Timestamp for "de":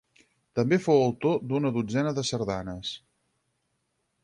2.21-2.25